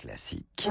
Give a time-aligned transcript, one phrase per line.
[0.00, 0.70] Classique.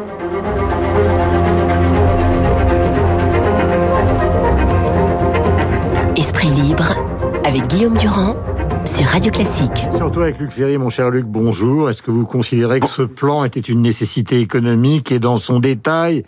[6.15, 6.96] Esprit libre
[7.44, 8.38] avec Guillaume Durand
[8.86, 9.86] sur Radio Classique.
[9.98, 11.90] Surtout avec Luc Ferry, mon cher Luc, bonjour.
[11.90, 16.23] Est-ce que vous considérez que ce plan était une nécessité économique et dans son détail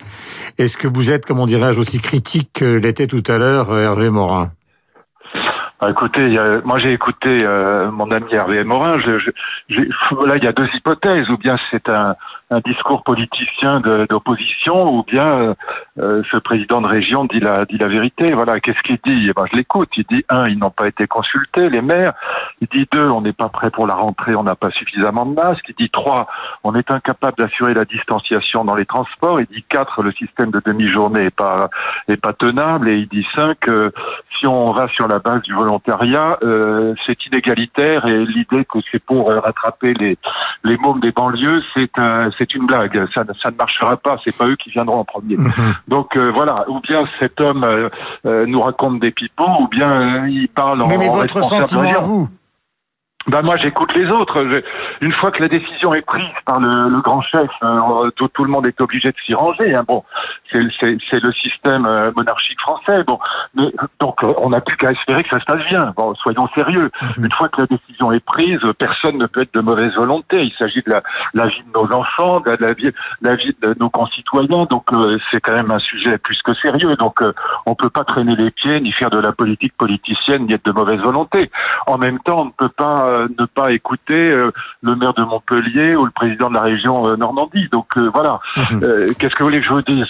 [0.57, 4.51] Est-ce que vous êtes, comment dirais-je, aussi critique que l'était tout à l'heure Hervé Morin?
[5.79, 8.99] Bah, écoutez, moi j'ai écouté euh, mon ami Hervé Morin.
[8.99, 9.81] Je, je,
[10.25, 11.29] là, il y a deux hypothèses.
[11.29, 12.15] Ou bien c'est un,
[12.51, 13.79] un discours politicien
[14.09, 15.53] d'opposition, ou bien euh,
[15.99, 18.33] euh, ce président de région dit la, dit la vérité.
[18.33, 19.27] Voilà, qu'est-ce qu'il dit?
[19.29, 19.89] Eh ben, Je l'écoute.
[19.95, 22.13] Il dit, un, ils n'ont pas été consultés, les maires.
[22.61, 25.33] Il dit, deux, on n'est pas prêt pour la rentrée, on n'a pas suffisamment de
[25.33, 25.65] masques.
[25.69, 26.27] Il dit, trois,
[26.63, 29.39] on est incapable d'assurer la distanciation dans les transports.
[29.39, 31.69] Il dit, quatre, le système de demi-journée est pas,
[32.07, 32.89] est pas tenable.
[32.89, 33.91] Et il dit, cinq, euh,
[34.37, 39.03] si on va sur la base du volontariat, euh, c'est inégalitaire et l'idée que c'est
[39.03, 40.17] pour rattraper les,
[40.63, 42.95] les mômes des banlieues, c'est un, c'est une blague.
[43.13, 44.17] Ça, ça ne marchera pas.
[44.23, 45.37] C'est pas eux qui viendront en premier.
[45.37, 45.75] Mhm.
[45.87, 46.65] Donc euh, voilà.
[46.69, 47.89] Ou bien cet homme euh,
[48.25, 50.87] euh, nous raconte des pipeaux, ou bien il parle en.
[50.87, 52.29] Mais, mais votre sentiment à vous
[53.27, 54.43] ben moi j'écoute les autres.
[55.01, 58.43] Une fois que la décision est prise par le, le grand chef, euh, tout, tout,
[58.43, 59.75] le monde est obligé de s'y ranger.
[59.75, 59.83] Hein.
[59.87, 60.03] Bon,
[60.51, 63.03] c'est le système euh, monarchique français.
[63.05, 63.19] Bon,
[63.55, 65.93] mais, donc euh, on n'a plus qu'à espérer que ça se passe bien.
[65.97, 66.89] Bon, soyons sérieux.
[67.17, 67.25] Mhm.
[67.25, 70.41] Une fois que la décision est prise, personne ne peut être de mauvaise volonté.
[70.41, 71.03] Il s'agit de la,
[71.33, 74.65] la, vie de nos enfants, de la, vie, la vie de nos concitoyens.
[74.69, 74.87] Donc
[75.29, 76.95] c'est quand même un sujet plus que sérieux.
[76.95, 77.19] Donc
[77.65, 80.71] on peut pas traîner les pieds ni faire de la politique politicienne ni être de
[80.71, 81.51] mauvaise volonté.
[81.85, 85.23] En même temps, on ne peut pas euh, ne pas écouter euh, le maire de
[85.23, 87.67] Montpellier ou le président de la région euh, Normandie.
[87.71, 88.39] Donc voilà.
[88.57, 89.13] Mhm.
[89.17, 90.05] Qu'est-ce que vous voulez que je vous dise?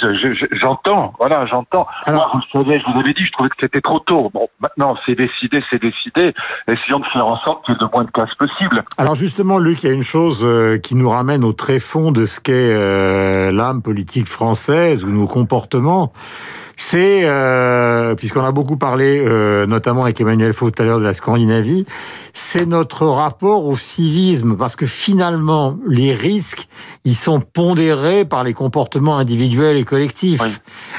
[0.51, 1.87] J'entends, voilà, j'entends.
[2.07, 4.29] Moi, vous le savez, je vous avais dit, je trouvais que c'était trop tôt.
[4.33, 6.33] Bon, maintenant, c'est décidé, c'est décidé.
[6.67, 8.83] Essayons de faire en sorte qu'il y ait le moins de casse possible.
[8.97, 10.47] Alors justement, Luc, il y a une chose
[10.83, 16.13] qui nous ramène au tréfonds de ce qu'est l'âme politique française ou nos comportements
[16.79, 21.03] c'est, euh, puisqu'on a beaucoup parlé, euh, notamment avec Emmanuel Faux tout à l'heure de
[21.03, 21.85] la Scandinavie,
[22.33, 26.67] c'est notre rapport au civisme, parce que finalement, les risques,
[27.05, 30.41] ils sont pondérés par les comportements individuels et collectifs.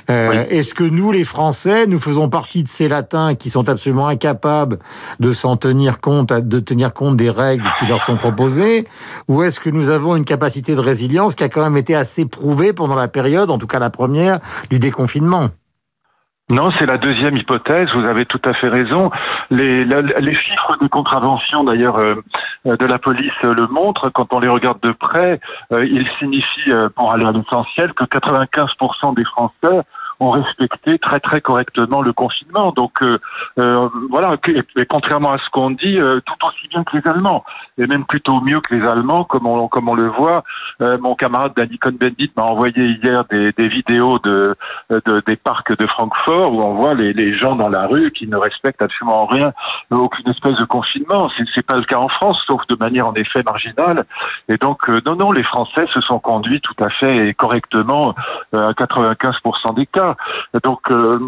[0.08, 4.08] Euh, Est-ce que nous, les Français, nous faisons partie de ces latins qui sont absolument
[4.08, 4.78] incapables
[5.20, 8.84] de s'en tenir compte, de tenir compte des règles qui leur sont proposées,
[9.28, 12.24] ou est-ce que nous avons une capacité de résilience qui a quand même été assez
[12.24, 14.40] prouvée pendant la période, en tout cas la première,
[14.70, 15.50] du déconfinement?
[16.50, 17.88] Non, c'est la deuxième hypothèse.
[17.94, 19.10] Vous avez tout à fait raison.
[19.50, 22.16] Les, les chiffres de contravention, d'ailleurs, euh,
[22.64, 24.10] de la police le montrent.
[24.10, 25.40] Quand on les regarde de près,
[25.72, 29.80] euh, ils signifient, euh, pour aller à l'essentiel, que 95% des Français
[30.20, 32.72] ont respecté très très correctement le confinement.
[32.72, 33.18] Donc euh,
[33.58, 34.36] euh voilà,
[34.76, 37.44] et, contrairement à ce qu'on dit, euh, tout aussi bien que les Allemands,
[37.78, 40.44] et même plutôt mieux que les Allemands, comme on comme on le voit.
[40.82, 44.54] Euh, mon camarade Danny Cohn-Bendit m'a envoyé hier des, des vidéos de,
[44.90, 48.26] de, des parcs de Francfort où on voit les, les gens dans la rue qui
[48.26, 49.52] ne respectent absolument rien,
[49.90, 51.30] aucune espèce de confinement.
[51.36, 54.04] C'est c'est pas le cas en France, sauf de manière en effet marginale.
[54.48, 58.14] Et donc non non, les Français se sont conduits tout à fait correctement
[58.52, 60.09] à 95% des cas.
[60.64, 61.18] Donc euh,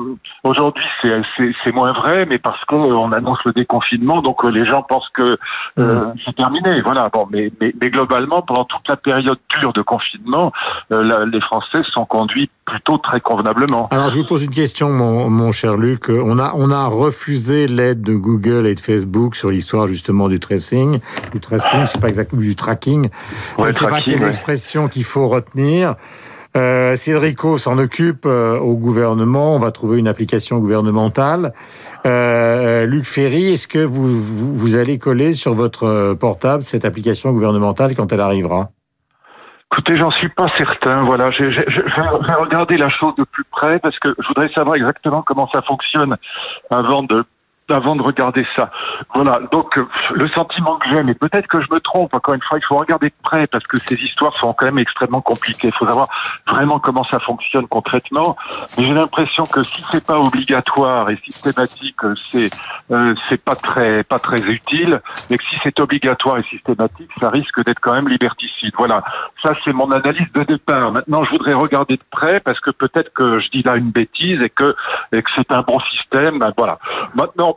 [0.45, 5.09] aujourd'hui c'est moins vrai, mais parce qu'on annonce le déconfinement, donc euh, les gens pensent
[5.15, 5.37] que
[5.79, 6.15] euh, mm.
[6.25, 6.83] c'est terminé.
[6.83, 7.09] Voilà.
[7.13, 10.53] Bon, mais, mais, mais, globalement pendant toute la période dure de confinement,
[10.91, 13.89] les Français sont conduits plutôt très convenablement.
[13.91, 16.09] Alors je vous pose une question, mon, mon cher Luc.
[16.09, 20.41] On a on a refusé l'aide de Google et de Facebook sur l'histoire justement du
[20.41, 21.01] tracing,
[21.33, 23.09] du tracing, je sais pas exactement du tracking.
[23.59, 25.95] Ouais, c'est pas quelle expression qu'il faut retenir.
[26.57, 29.55] Euh, Cédrico s'en occupe euh, au gouvernement.
[29.55, 31.55] On va trouver une application gouvernementale.
[32.05, 37.33] Euh, Luc Ferry, est-ce que vous, vous, allez coller sur votre euh, portable cette application
[37.33, 38.71] gouvernementale quand elle arrivera?
[39.73, 41.03] Écoutez, j'en suis pas certain.
[41.05, 44.53] Voilà, je, je, je, vais regarder la chose de plus près parce que je voudrais
[44.53, 46.17] savoir exactement comment ça fonctionne
[46.69, 47.25] avant de
[47.73, 48.71] avant de regarder ça.
[49.15, 52.43] Voilà, donc euh, le sentiment que j'ai, mais peut-être que je me trompe, encore une
[52.43, 55.69] fois, il faut regarder de près parce que ces histoires sont quand même extrêmement compliquées.
[55.69, 56.09] Il faut savoir
[56.47, 58.37] vraiment comment ça fonctionne concrètement.
[58.77, 61.97] Mais j'ai l'impression que si c'est pas obligatoire et systématique,
[62.31, 62.51] c'est
[62.91, 65.01] euh, c'est pas très pas très utile,
[65.31, 68.73] mais que si c'est obligatoire et systématique, ça risque d'être quand même liberticide.
[68.77, 69.03] Voilà,
[69.43, 70.93] ça c'est mon analyse de départ.
[70.93, 74.41] Maintenant, je voudrais regarder de près parce que peut-être que je dis là une bêtise
[74.43, 74.75] et que
[75.13, 76.39] et que c'est un bon système.
[76.39, 76.79] Ben, voilà.
[77.15, 77.57] Maintenant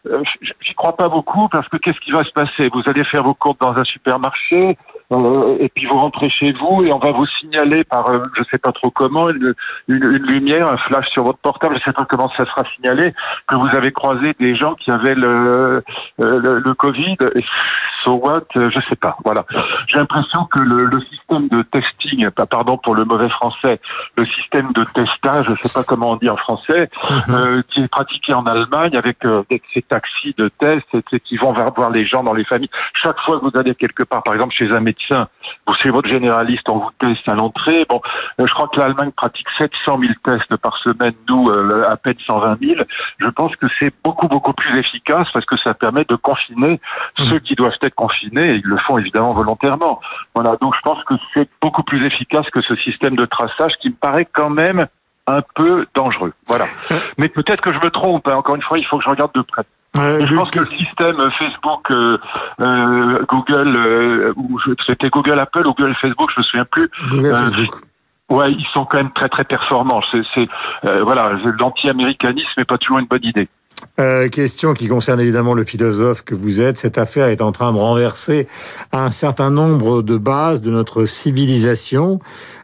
[0.07, 0.23] euh,
[0.61, 2.69] j'y crois pas beaucoup parce que qu'est-ce qui va se passer?
[2.73, 4.75] Vous allez faire vos courses dans un supermarché
[5.11, 8.43] euh, et puis vous rentrez chez vous et on va vous signaler par euh, je
[8.51, 9.53] sais pas trop comment une,
[9.87, 13.13] une, lumière, un flash sur votre portable, je sais pas comment ça sera signalé
[13.47, 15.83] que vous avez croisé des gens qui avaient le
[16.17, 17.17] le, le Covid.
[17.35, 17.45] Et
[18.03, 19.17] so what Je sais pas.
[19.23, 19.45] Voilà.
[19.85, 23.79] J'ai l'impression que le, le, système de testing, pardon pour le mauvais français,
[24.17, 26.89] le système de testage, je sais pas comment on dit en français,
[27.27, 27.63] mhm.
[27.69, 29.19] qui est pratiqué en Allemagne avec
[29.91, 32.69] taxis de tests qui vont voir les gens dans les familles.
[32.93, 35.27] Chaque fois que vous allez quelque part, par exemple chez un médecin,
[35.67, 37.85] vous chez votre généraliste, on vous teste à l'entrée.
[37.89, 38.01] Bon,
[38.39, 42.15] euh, je crois que l'Allemagne pratique 700 000 tests par semaine, nous euh, à peine
[42.25, 42.81] 120 000.
[43.19, 46.79] Je pense que c'est beaucoup beaucoup plus efficace parce que ça permet de confiner
[47.19, 47.23] mmh.
[47.29, 49.99] ceux qui doivent être confinés et ils le font évidemment volontairement.
[50.33, 53.89] Voilà, donc je pense que c'est beaucoup plus efficace que ce système de traçage qui
[53.89, 54.87] me paraît quand même
[55.27, 56.33] un peu dangereux.
[56.47, 56.65] Voilà.
[57.17, 58.27] Mais peut-être que je me trompe.
[58.27, 58.35] Hein.
[58.35, 59.63] Encore une fois, il faut que je regarde de près.
[59.95, 62.17] Je pense que le système Facebook, euh,
[62.59, 66.89] euh, Google, euh, ou c'était Google Apple ou Google Facebook, je me souviens plus.
[67.09, 67.81] Google Facebook.
[68.29, 70.01] Ouais, ils sont quand même très très performants.
[70.11, 70.47] C'est
[71.01, 73.49] voilà, l'anti-américanisme n'est pas toujours une bonne idée.
[73.99, 76.77] Euh, question qui concerne évidemment le philosophe que vous êtes.
[76.77, 78.47] Cette affaire est en train de renverser
[78.91, 82.19] un certain nombre de bases de notre civilisation.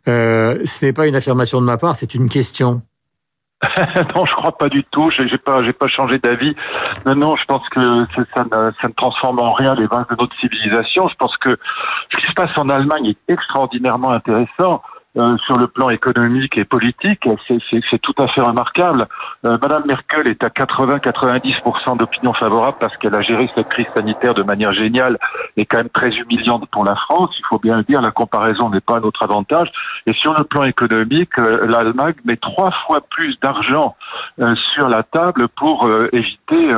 [0.07, 2.81] Euh, ce n'est pas une affirmation de ma part, c'est une question.
[4.15, 5.09] non, je crois pas du tout.
[5.09, 6.55] J'ai pas, pas changé d'avis.
[7.05, 8.05] Non, je pense que
[8.35, 11.07] ça ne, ça ne transforme en rien les bases de notre civilisation.
[11.07, 11.57] Je pense que
[12.11, 14.81] ce qui se passe en Allemagne est extraordinairement intéressant.
[15.17, 19.07] Euh, sur le plan économique et politique, c'est tout à fait remarquable.
[19.45, 24.35] Euh, Madame Merkel est à 80-90% d'opinion favorable parce qu'elle a géré cette crise sanitaire
[24.35, 25.17] de manière géniale
[25.55, 27.35] et quand même très humiliante pour la France.
[27.39, 29.71] Il faut bien le dire, la comparaison n'est pas à notre avantage.
[30.05, 33.95] Et sur le plan économique, euh, l'Allemagne met trois fois plus d'argent
[34.71, 36.73] sur la table pour éviter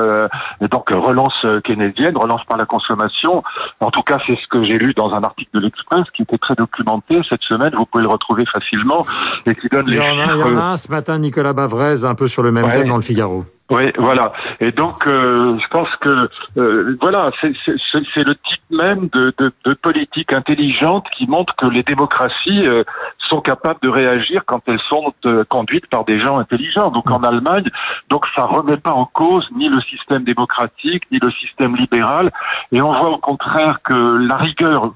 [0.71, 3.43] donc relance keynésienne, relance par la consommation.
[3.79, 6.37] En tout cas, c'est ce que j'ai lu dans un article de l'Express qui était
[6.37, 7.71] très documenté cette semaine.
[7.75, 9.05] Vous pouvez le retrouver facilement
[9.45, 10.15] et qui donne les chiffres.
[10.15, 12.95] Il y en a ce matin, Nicolas Bavrez, un peu sur le même thème dans
[12.95, 13.45] le Figaro.
[13.71, 14.33] Oui, voilà.
[14.59, 16.27] Et donc, euh, je pense que
[16.57, 21.83] euh, voilà, c'est le type même de, de, de, politique intelligente qui montre que les
[21.83, 22.83] démocraties euh,
[23.29, 25.13] sont capables de réagir quand elles sont
[25.49, 26.89] conduites par des gens intelligents.
[26.89, 27.69] Donc, en Allemagne,
[28.09, 32.31] donc ça remet pas en cause ni le système démocratique ni le système libéral.
[32.71, 34.93] Et on voit au contraire que la rigueur,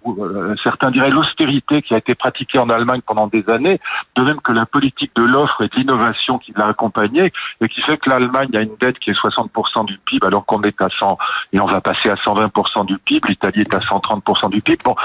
[0.63, 3.79] certains diraient l'austérité qui a été pratiquée en Allemagne pendant des années,
[4.15, 7.31] de même que la politique de l'offre et de l'innovation qui l'a accompagnée,
[7.61, 10.81] et qui fait que l'Allemagne une dette qui est 60% du PIB alors qu'on est
[10.81, 11.17] à 100
[11.53, 14.79] et on va passer à 120% du PIB, l'Italie est à 130% du PIB.
[14.83, 14.95] Bon,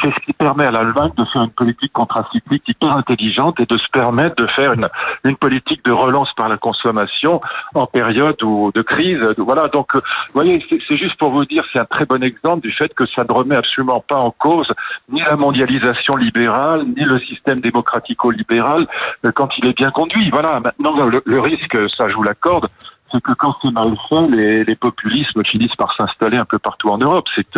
[0.00, 3.76] c'est ce qui permet à l'Allemagne de faire une politique contracyclique hyper intelligente et de
[3.76, 7.40] se permettre de faire une, politique de relance par la consommation
[7.74, 9.20] en période ou de crise.
[9.38, 10.00] Voilà, donc vous
[10.34, 13.24] voyez, c'est juste pour vous dire, c'est un très bon exemple du fait que ça
[13.24, 14.72] ne remet absolument pas en cause
[15.10, 18.86] ni la mondialisation libérale, ni le système démocratico-libéral
[19.24, 20.30] euh, quand il est bien conduit.
[20.30, 22.68] Voilà, maintenant le, le risque, ça joue la corde,
[23.10, 26.88] c'est que quand c'est mal fait, les, les populismes finissent par s'installer un peu partout
[26.88, 27.26] en Europe.
[27.34, 27.56] C'est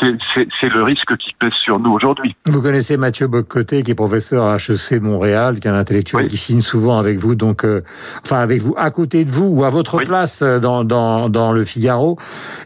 [0.00, 2.34] c'est le risque qui pèse sur nous aujourd'hui.
[2.46, 6.36] Vous connaissez Mathieu Boccoté, qui est professeur à HEC Montréal, qui est un intellectuel qui
[6.36, 7.82] signe souvent avec vous, donc euh,
[8.24, 11.52] enfin avec vous, à côté de vous ou à votre place euh, dans, dans, dans
[11.52, 12.18] le Figaro.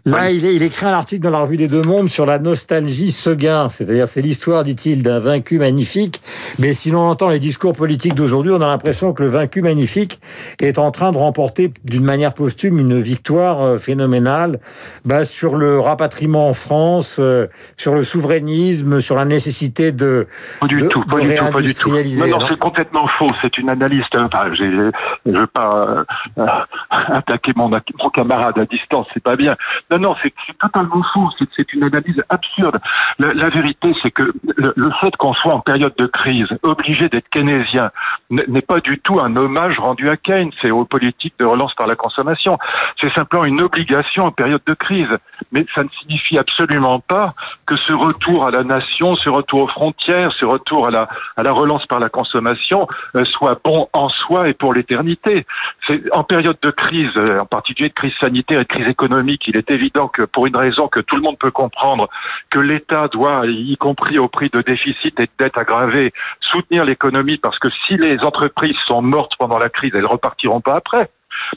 [0.04, 3.12] Là, il, il écrit un article dans la revue des Deux Mondes sur la nostalgie
[3.12, 6.22] Seguin, c'est-à-dire c'est l'histoire, dit-il, d'un vaincu magnifique.
[6.58, 10.20] Mais si l'on entend les discours politiques d'aujourd'hui, on a l'impression que le vaincu magnifique
[10.60, 14.60] est en train de remporter d'une manière posthume une victoire euh, phénoménale
[15.04, 17.46] bah, sur le rapatriement en France, euh,
[17.76, 20.26] sur le souverainisme, sur la nécessité de,
[20.60, 21.90] pas du tout, pas du tout, pas du tout.
[21.90, 23.28] Non, non, c'est complètement faux.
[23.40, 24.04] C'est une analyse.
[24.14, 24.90] Enfin, je
[25.26, 26.06] ne veux pas
[26.38, 26.46] euh,
[26.88, 29.56] attaquer mon, mon, camarade à distance, c'est pas bien.
[29.90, 31.28] Non, non, c'est totalement faux.
[31.56, 32.78] C'est une analyse absurde.
[33.18, 34.22] La, la vérité, c'est que
[34.56, 37.90] le, le fait qu'on soit en période de crise, obligé d'être keynésien,
[38.30, 40.50] n'est pas du tout un hommage rendu à Keynes.
[40.60, 42.58] C'est aux politiques de relance par la consommation.
[43.00, 45.08] C'est simplement une obligation en période de crise.
[45.52, 47.34] Mais ça ne signifie absolument pas
[47.66, 51.42] que ce retour à la nation, ce retour aux frontières, ce retour à la, à
[51.42, 52.86] la relance par la consommation
[53.16, 55.46] euh, soit bon en soi et pour l'éternité.
[55.86, 59.42] C'est en période de crise, euh, en particulier de crise sanitaire et de crise économique,
[59.46, 62.08] il est évident que pour une raison que tout le monde peut comprendre,
[62.50, 67.38] que l'État doit, y compris au prix de déficit et de dettes aggravées, soutenir l'économie
[67.38, 71.10] parce que si les entreprises sont mortes pendant la crise, elles repartiront pas après.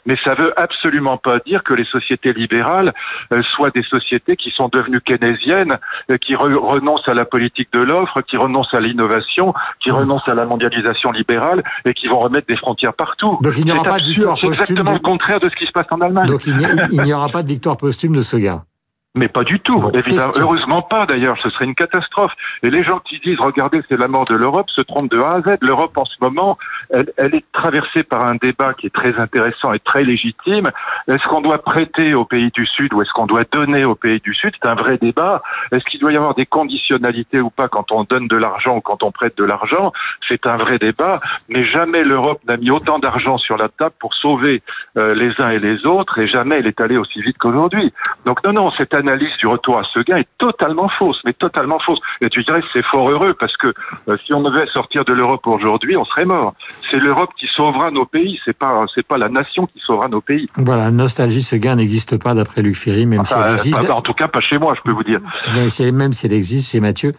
[0.05, 2.93] Mais ça veut absolument pas dire que les sociétés libérales
[3.33, 5.77] euh, soient des sociétés qui sont devenues keynésiennes,
[6.12, 10.36] euh, qui renoncent à la politique de l'offre, qui renoncent à l'innovation, qui renoncent à
[10.36, 13.38] la mondialisation libérale et qui vont remettre des frontières partout.
[13.41, 14.53] Donc il n'y aura pas de victoire posthume.
[14.53, 16.27] C'est exactement le contraire de ce qui se passe en Allemagne.
[16.27, 18.63] Donc il n'y aura pas de victoire posthume de ce gars.
[19.17, 20.31] Mais pas du tout, évidemment.
[20.35, 22.31] Heureusement pas, d'ailleurs, ce serait une catastrophe.
[22.61, 25.37] Et les gens qui disent, regardez, c'est la mort de l'Europe, se trompent de A
[25.37, 25.57] à Z.
[25.61, 26.59] L'Europe, en ce moment,
[26.91, 30.69] elle, elle, est traversée par un débat qui est très intéressant et très légitime.
[31.07, 34.19] Est-ce qu'on doit prêter aux pays du Sud ou est-ce qu'on doit donner aux pays
[34.19, 34.51] du Sud?
[34.61, 35.41] C'est un vrai débat.
[35.71, 38.81] Est-ce qu'il doit y avoir des conditionnalités ou pas quand on donne de l'argent ou
[38.81, 39.91] quand on prête de l'argent?
[40.27, 41.19] C'est un vrai débat.
[41.49, 44.61] Mais jamais l'Europe n'a mis autant d'argent sur la table pour sauver
[44.97, 47.91] euh, les uns et les autres et jamais elle est allée aussi vite qu'aujourd'hui.
[48.25, 51.79] Donc non, non, c'est analyse du retour à ce gain est totalement fausse, mais totalement
[51.79, 51.99] fausse.
[52.21, 53.67] Et tu dirais c'est fort heureux parce que
[54.07, 56.53] euh, si on devait sortir de l'Europe aujourd'hui, on serait mort.
[56.89, 60.21] C'est l'Europe qui sauvera nos pays, c'est pas c'est pas la nation qui sauvera nos
[60.21, 60.49] pays.
[60.55, 63.89] Voilà, nostalgie, ce gain n'existe pas d'après Luc Ferry, même si elle existe.
[63.89, 65.19] en tout cas, pas chez moi, je peux vous dire.
[65.91, 67.13] même si elle existe, c'est Mathieu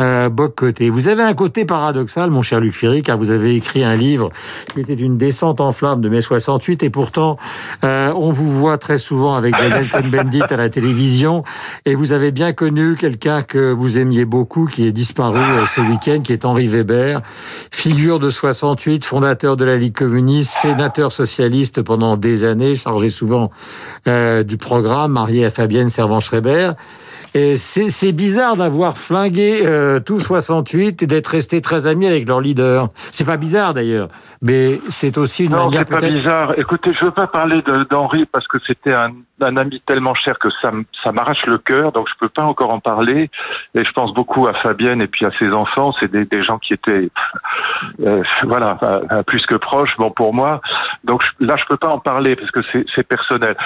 [0.00, 0.90] euh, côté.
[0.90, 4.30] Vous avez un côté paradoxal, mon cher Luc Ferry, car vous avez écrit un livre
[4.72, 7.38] qui était d'une descente en flammes de mai 68, et pourtant
[7.84, 11.25] euh, on vous voit très souvent avec Daniel Cohn-Bendit à la télévision
[11.84, 15.80] et vous avez bien connu quelqu'un que vous aimiez beaucoup, qui est disparu euh, ce
[15.80, 17.20] week-end, qui est Henri Weber,
[17.70, 23.50] figure de 68, fondateur de la Ligue communiste, sénateur socialiste pendant des années, chargé souvent
[24.08, 26.72] euh, du programme, marié à Fabienne Servan-Schreiber.
[27.56, 32.88] C'est bizarre d'avoir flingué euh, tout 68 et d'être resté très ami avec leur leader.
[33.12, 34.08] C'est pas bizarre d'ailleurs,
[34.40, 36.58] mais c'est aussi une non, manière c'est pas bizarre.
[36.58, 40.48] Écoutez, je veux pas parler d'Henri parce que c'était un, un, ami tellement cher que
[40.62, 40.70] ça,
[41.04, 43.30] ça m'arrache le cœur, donc je peux pas encore en parler.
[43.74, 45.92] Et je pense beaucoup à Fabienne et puis à ses enfants.
[46.00, 47.10] C'est des, des, gens qui étaient,
[48.00, 48.78] euh, voilà,
[49.26, 49.96] plus que proches.
[49.98, 50.60] Bon pour moi,
[51.04, 52.60] donc là je peux pas en parler parce que
[52.94, 53.56] c'est personnel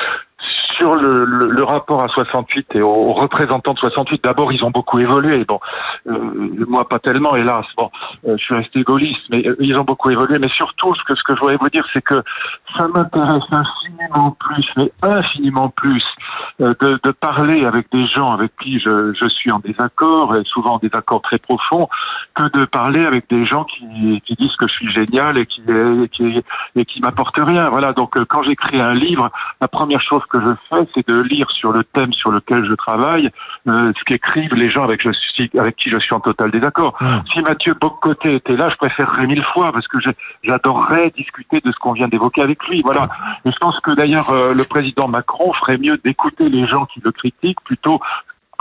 [0.77, 5.45] sur le, rapport à 68 et aux représentants de 68, d'abord ils ont beaucoup évolué.
[5.45, 5.61] Bon,
[6.09, 7.67] euh, moi pas tellement, hélas.
[7.77, 7.91] Bon,
[8.27, 10.39] euh, je suis resté gaulliste, mais euh, ils ont beaucoup évolué.
[10.39, 12.23] Mais surtout, ce que ce que je voulais vous dire, c'est que
[12.77, 16.05] ça m'intéresse infiniment plus, mais infiniment plus,
[16.59, 20.79] de, parler avec des gens avec qui je, je suis en désaccord, et souvent en
[20.79, 21.89] désaccord très profond,
[22.35, 25.63] que de parler avec des gens qui, qui disent que je suis génial et qui
[25.69, 26.43] et qui,
[26.77, 27.69] et qui m'apportent rien.
[27.69, 27.93] Voilà.
[27.93, 30.50] Donc quand j'écris un livre, la première chose que je
[30.95, 33.31] c'est de lire sur le thème sur lequel je travaille
[33.69, 36.97] euh, ce qu'écrivent les gens avec, avec qui je suis en total désaccord.
[37.01, 37.21] Hmm.
[37.33, 39.99] Si Mathieu Boccoté était là, je préférerais mille fois parce que
[40.43, 42.83] j'adorerais discuter de ce qu'on vient d'évoquer avec lui.
[42.83, 43.09] Voilà.
[43.45, 47.01] Et je pense que d'ailleurs euh, le président Macron ferait mieux d'écouter les gens qui
[47.01, 48.01] le critiquent plutôt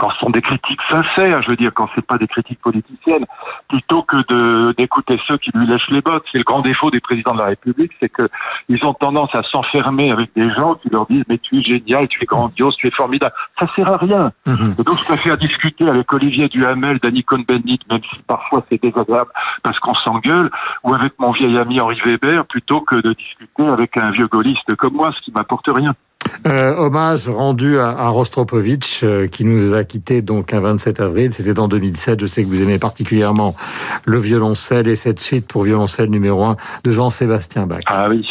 [0.00, 3.26] quand ce sont des critiques sincères, je veux dire, quand c'est pas des critiques politiciennes,
[3.68, 6.24] plutôt que de d'écouter ceux qui lui lèchent les bottes.
[6.32, 8.22] C'est le grand défaut des présidents de la République, c'est que
[8.70, 12.08] ils ont tendance à s'enfermer avec des gens qui leur disent mais tu es génial,
[12.08, 13.34] tu es grandiose, tu es formidable.
[13.58, 14.32] Ça sert à rien.
[14.46, 14.74] Mhm.
[14.78, 19.30] Donc je préfère discuter avec Olivier Duhamel, Danny Cohn-Bendit, même si parfois c'est désagréable
[19.62, 20.50] parce qu'on s'engueule,
[20.82, 24.74] ou avec mon vieil ami Henri Weber, plutôt que de discuter avec un vieux gaulliste
[24.76, 25.94] comme moi, ce qui m'apporte rien.
[26.46, 31.32] Euh, hommage rendu à, à Rostropovitch, euh, qui nous a quittés donc un 27 avril.
[31.32, 32.20] C'était en 2007.
[32.20, 33.54] Je sais que vous aimez particulièrement
[34.06, 37.82] le violoncelle et cette suite pour violoncelle numéro 1 de Jean-Sébastien Bach.
[37.86, 38.26] Ah oui.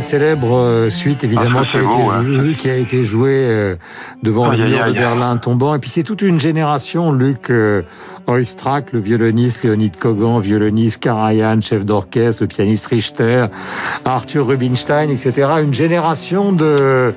[0.00, 3.76] Célèbre euh, suite, évidemment, ah, qui, a été qui, a été jouée euh,
[4.22, 5.74] devant le mur de Berlin tombant.
[5.74, 7.82] Et puis c'est toute une génération, Luc euh,
[8.26, 13.46] Oistrakh, le violoniste, Léonide Kogan, violoniste, Karajan, chef d'orchestre, le pianiste Richter,
[14.04, 15.48] Arthur Rubinstein, etc.
[15.62, 17.12] Une génération de,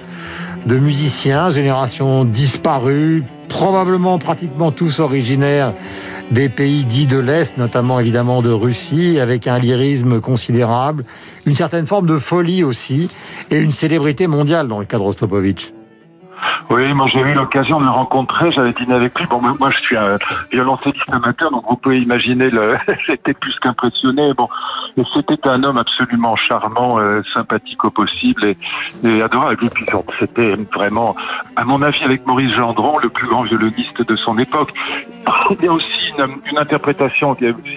[0.65, 5.73] de musiciens, génération disparue, probablement pratiquement tous originaires
[6.31, 11.03] des pays dits de l'Est, notamment évidemment de Russie, avec un lyrisme considérable,
[11.45, 13.09] une certaine forme de folie aussi,
[13.49, 15.03] et une célébrité mondiale dans le cas de.
[16.69, 19.25] Oui, moi j'ai eu l'occasion de le rencontrer, j'avais dîné avec lui.
[19.25, 20.17] Bon, moi je suis un
[20.51, 22.51] violoncelliste amateur, donc vous pouvez imaginer,
[23.07, 24.33] j'étais plus qu'impressionné.
[24.35, 24.47] Bon,
[25.15, 28.57] c'était un homme absolument charmant, euh, sympathique au possible et,
[29.03, 29.65] et adorable.
[29.65, 29.85] Et puis
[30.19, 31.15] c'était vraiment,
[31.55, 34.71] à mon avis, avec Maurice Gendron, le plus grand violoniste de son époque.
[35.59, 37.35] Il y a aussi une, une interprétation,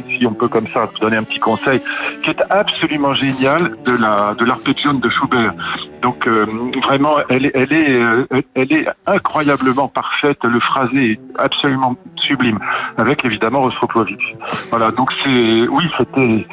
[0.08, 1.80] si on peut comme ça donner un petit conseil,
[2.22, 5.54] qui est absolument géniale de la de l'arpeggione de Schubert.
[6.02, 6.46] Donc euh,
[6.82, 10.38] vraiment, elle, elle est euh, elle est incroyablement parfaite.
[10.44, 12.58] Le phrasé est absolument sublime,
[12.96, 14.34] avec évidemment Rostropovich.
[14.70, 14.90] Voilà.
[14.90, 16.46] Donc c'est oui, c'était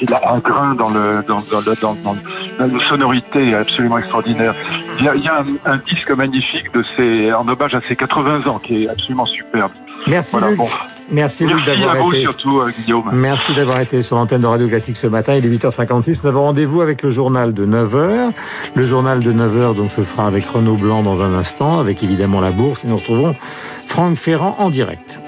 [0.00, 4.54] il a un grain dans le dans, dans, dans, dans, une sonorité absolument extraordinaire.
[4.98, 7.80] Il y a, il y a un, un, disque magnifique de ses en hommage à
[7.88, 9.72] ses 80 ans qui est absolument superbe.
[10.06, 10.58] Merci Voilà, Luc.
[10.58, 10.68] bon.
[11.10, 12.22] Merci, d'avoir été.
[12.22, 13.10] surtout, euh, Guillaume.
[13.12, 15.34] Merci d'avoir été sur l'antenne de Radio Classique ce matin.
[15.34, 16.20] Il est 8h56.
[16.22, 18.32] Nous avons rendez-vous avec le journal de 9h.
[18.74, 22.40] Le journal de 9h, donc ce sera avec Renaud Blanc dans un instant, avec évidemment
[22.40, 22.84] la bourse.
[22.84, 23.34] Et nous retrouvons
[23.86, 25.20] Franck Ferrand en direct.